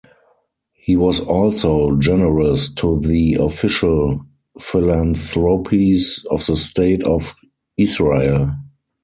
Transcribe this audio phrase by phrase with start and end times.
[0.73, 4.25] He was also generous to the official
[4.59, 7.35] philanthropies of the State of
[7.77, 8.55] Israel.